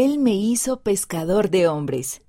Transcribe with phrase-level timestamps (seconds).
[0.00, 2.22] Él me hizo pescador de hombres.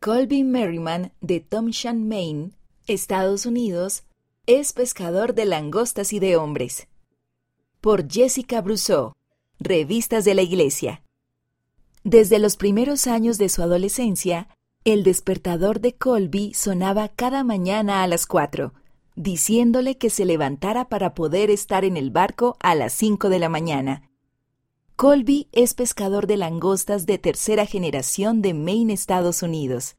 [0.00, 2.50] Colby Merriman de Tomshan, Maine,
[2.86, 4.02] Estados Unidos,
[4.44, 6.88] es pescador de langostas y de hombres.
[7.80, 9.14] Por Jessica Brousseau,
[9.58, 11.02] Revistas de la Iglesia.
[12.04, 14.48] Desde los primeros años de su adolescencia,
[14.84, 18.74] el despertador de Colby sonaba cada mañana a las cuatro,
[19.16, 23.48] diciéndole que se levantara para poder estar en el barco a las cinco de la
[23.48, 24.09] mañana.
[25.00, 29.96] Colby es pescador de langostas de tercera generación de Maine, Estados Unidos.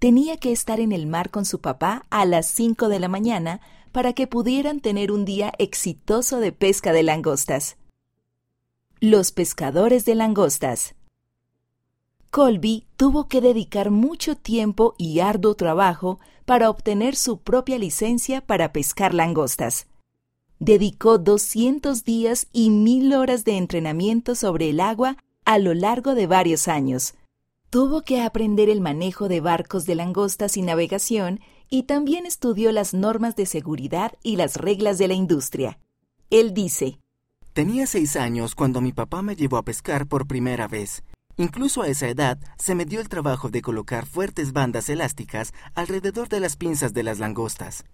[0.00, 3.60] Tenía que estar en el mar con su papá a las cinco de la mañana
[3.92, 7.76] para que pudieran tener un día exitoso de pesca de langostas.
[8.98, 10.96] Los pescadores de langostas.
[12.32, 18.72] Colby tuvo que dedicar mucho tiempo y arduo trabajo para obtener su propia licencia para
[18.72, 19.86] pescar langostas.
[20.64, 26.28] Dedicó 200 días y mil horas de entrenamiento sobre el agua a lo largo de
[26.28, 27.14] varios años.
[27.68, 32.94] Tuvo que aprender el manejo de barcos de langostas y navegación y también estudió las
[32.94, 35.80] normas de seguridad y las reglas de la industria.
[36.30, 37.00] Él dice,
[37.54, 41.02] Tenía seis años cuando mi papá me llevó a pescar por primera vez.
[41.38, 46.28] Incluso a esa edad se me dio el trabajo de colocar fuertes bandas elásticas alrededor
[46.28, 47.84] de las pinzas de las langostas.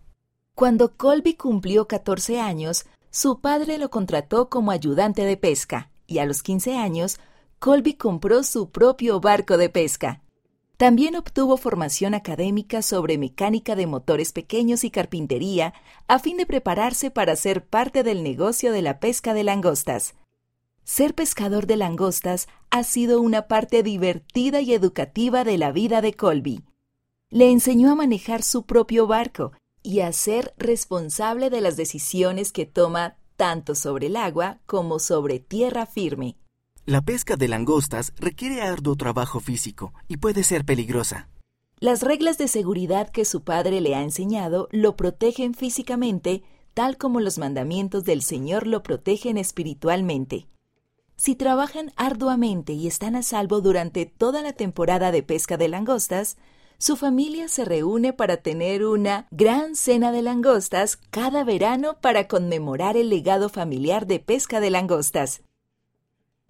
[0.59, 6.25] Cuando Colby cumplió 14 años, su padre lo contrató como ayudante de pesca y a
[6.25, 7.21] los 15 años,
[7.61, 10.21] Colby compró su propio barco de pesca.
[10.77, 15.75] También obtuvo formación académica sobre mecánica de motores pequeños y carpintería
[16.09, 20.17] a fin de prepararse para ser parte del negocio de la pesca de langostas.
[20.83, 26.15] Ser pescador de langostas ha sido una parte divertida y educativa de la vida de
[26.15, 26.65] Colby.
[27.31, 29.53] Le enseñó a manejar su propio barco
[29.89, 35.41] y a ser responsable de las decisiones que toma tanto sobre el agua como sobre
[35.41, 36.37] tierra firme.
[36.85, 41.31] La pesca de langostas requiere arduo trabajo físico y puede ser peligrosa.
[41.81, 46.43] Las reglas de seguridad que su padre le ha enseñado lo protegen físicamente,
[46.75, 50.49] tal como los mandamientos del Señor lo protegen espiritualmente.
[51.17, 56.37] Si trabajan arduamente y están a salvo durante toda la temporada de pesca de langostas,
[56.81, 62.97] su familia se reúne para tener una gran cena de langostas cada verano para conmemorar
[62.97, 65.43] el legado familiar de pesca de langostas.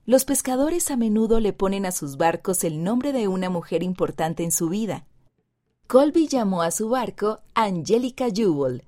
[0.05, 4.43] Los pescadores a menudo le ponen a sus barcos el nombre de una mujer importante
[4.45, 5.07] en su vida.
[5.87, 8.85] Colby llamó a su barco Angelica Jewell,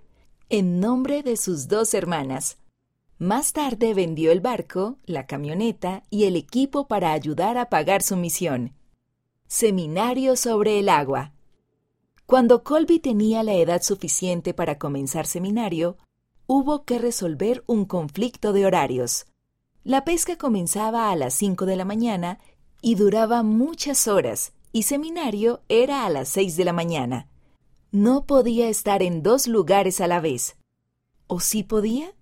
[0.51, 2.59] en nombre de sus dos hermanas,
[3.19, 8.17] más tarde vendió el barco, la camioneta y el equipo para ayudar a pagar su
[8.17, 8.73] misión.
[9.53, 11.33] Seminario sobre el agua.
[12.25, 15.97] Cuando Colby tenía la edad suficiente para comenzar seminario,
[16.47, 19.27] hubo que resolver un conflicto de horarios.
[19.83, 22.39] La pesca comenzaba a las 5 de la mañana
[22.81, 27.29] y duraba muchas horas, y seminario era a las 6 de la mañana.
[27.91, 30.59] No podía estar en dos lugares a la vez.
[31.27, 32.15] ¿O sí podía?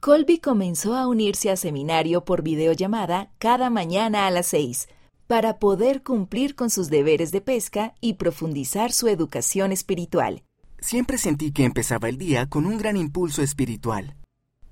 [0.00, 4.88] Colby comenzó a unirse a seminario por videollamada cada mañana a las seis
[5.26, 10.44] para poder cumplir con sus deberes de pesca y profundizar su educación espiritual.
[10.78, 14.14] Siempre sentí que empezaba el día con un gran impulso espiritual.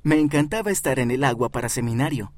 [0.02, 2.32] Me encantaba estar en el agua para seminario.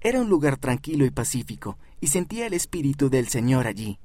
[0.00, 3.98] Era un lugar tranquilo y pacífico, y sentía el espíritu del Señor allí.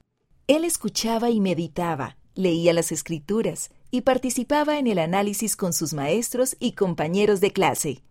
[0.47, 6.55] Él escuchaba y meditaba, leía las escrituras y participaba en el análisis con sus maestros
[6.59, 8.03] y compañeros de clase.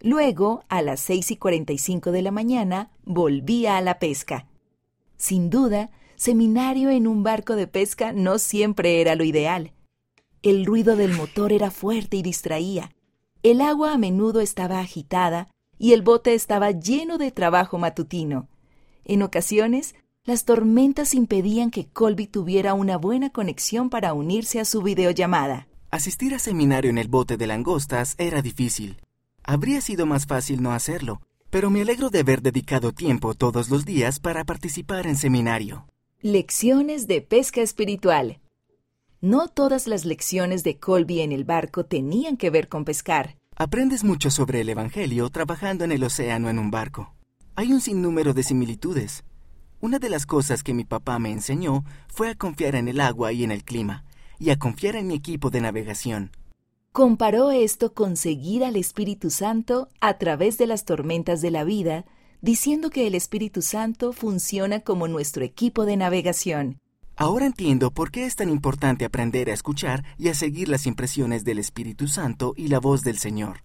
[0.00, 4.46] Luego, a las seis y cuarenta y cinco de la mañana, volvía a la pesca.
[5.22, 9.72] Sin duda, seminario en un barco de pesca no siempre era lo ideal.
[10.42, 12.90] El ruido del motor era fuerte y distraía.
[13.44, 15.46] El agua a menudo estaba agitada
[15.78, 18.48] y el bote estaba lleno de trabajo matutino.
[19.04, 19.94] En ocasiones,
[20.24, 25.68] las tormentas impedían que Colby tuviera una buena conexión para unirse a su videollamada.
[25.92, 29.00] Asistir a seminario en el bote de langostas era difícil.
[29.44, 31.20] Habría sido más fácil no hacerlo,
[31.52, 35.86] pero me alegro de haber dedicado tiempo todos los días para participar en seminario.
[36.22, 38.40] Lecciones de pesca espiritual.
[39.20, 43.36] No todas las lecciones de Colby en el barco tenían que ver con pescar.
[43.54, 47.12] Aprendes mucho sobre el Evangelio trabajando en el océano en un barco.
[47.54, 49.22] Hay un sinnúmero de similitudes.
[49.78, 53.30] Una de las cosas que mi papá me enseñó fue a confiar en el agua
[53.30, 54.06] y en el clima,
[54.38, 56.30] y a confiar en mi equipo de navegación.
[56.92, 62.04] Comparó esto con seguir al Espíritu Santo a través de las tormentas de la vida,
[62.42, 66.80] diciendo que el Espíritu Santo funciona como nuestro equipo de navegación.
[67.16, 71.44] Ahora entiendo por qué es tan importante aprender a escuchar y a seguir las impresiones
[71.44, 73.64] del Espíritu Santo y la voz del Señor.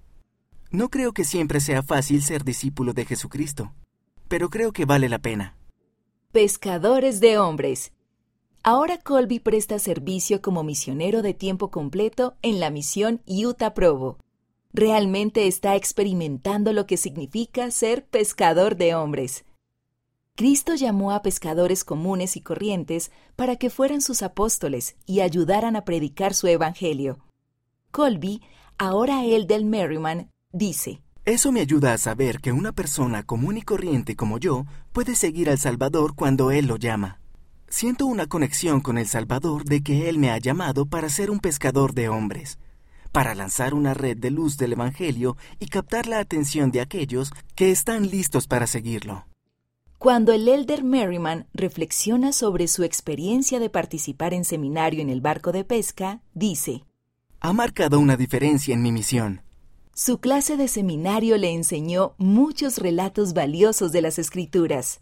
[0.71, 3.73] No creo que siempre sea fácil ser discípulo de Jesucristo,
[4.29, 5.57] pero creo que vale la pena.
[6.31, 7.91] Pescadores de Hombres.
[8.69, 14.17] Ahora Colby presta servicio como misionero de tiempo completo en la misión Utah Provo.
[14.73, 19.45] Realmente está experimentando lo que significa ser pescador de hombres.
[20.35, 25.85] Cristo llamó a pescadores comunes y corrientes para que fueran sus apóstoles y ayudaran a
[25.85, 27.19] predicar su evangelio.
[27.91, 28.41] Colby,
[28.77, 33.61] ahora él del Merriman, dice, Eso me ayuda a saber que una persona común y
[33.61, 37.21] corriente como yo puede seguir al Salvador cuando Él lo llama.
[37.69, 41.39] Siento una conexión con el Salvador de que Él me ha llamado para ser un
[41.39, 42.59] pescador de hombres,
[43.11, 47.71] para lanzar una red de luz del Evangelio y captar la atención de aquellos que
[47.71, 49.25] están listos para seguirlo.
[49.97, 55.51] Cuando el elder Merriman reflexiona sobre su experiencia de participar en seminario en el barco
[55.51, 56.85] de pesca, dice,
[57.41, 59.41] Ha marcado una diferencia en mi misión.
[59.93, 65.01] Su clase de seminario le enseñó muchos relatos valiosos de las escrituras.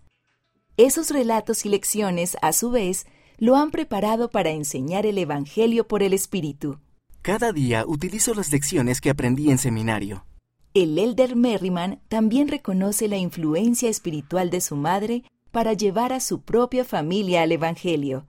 [0.78, 3.06] Esos relatos y lecciones, a su vez,
[3.38, 6.80] lo han preparado para enseñar el Evangelio por el Espíritu.
[7.22, 10.26] Cada día utilizo las lecciones que aprendí en seminario.
[10.74, 16.42] El elder Merriman también reconoce la influencia espiritual de su madre para llevar a su
[16.42, 18.28] propia familia al Evangelio.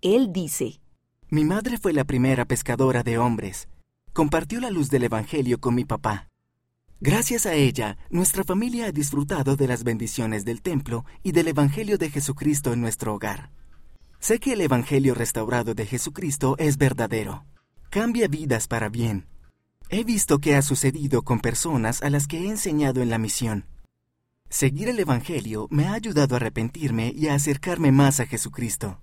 [0.00, 0.80] Él dice,
[1.28, 3.68] Mi madre fue la primera pescadora de hombres.
[4.12, 6.29] Compartió la luz del Evangelio con mi papá.
[7.02, 11.96] Gracias a ella, nuestra familia ha disfrutado de las bendiciones del templo y del Evangelio
[11.96, 13.50] de Jesucristo en nuestro hogar.
[14.18, 17.46] Sé que el Evangelio restaurado de Jesucristo es verdadero.
[17.88, 19.26] Cambia vidas para bien.
[19.88, 23.64] He visto que ha sucedido con personas a las que he enseñado en la misión.
[24.50, 29.00] Seguir el Evangelio me ha ayudado a arrepentirme y a acercarme más a Jesucristo.